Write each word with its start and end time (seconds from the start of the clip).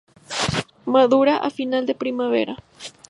Madura 0.93 1.35
a 1.47 1.49
final 1.57 1.83
de 1.85 1.93
primavera. 2.03 2.55